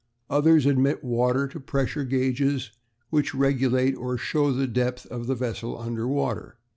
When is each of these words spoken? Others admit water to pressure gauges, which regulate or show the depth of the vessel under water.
Others 0.31 0.65
admit 0.65 1.03
water 1.03 1.47
to 1.47 1.59
pressure 1.59 2.03
gauges, 2.03 2.71
which 3.11 3.35
regulate 3.35 3.93
or 3.93 4.17
show 4.17 4.51
the 4.51 4.65
depth 4.65 5.05
of 5.05 5.27
the 5.27 5.35
vessel 5.35 5.77
under 5.79 6.07
water. 6.07 6.57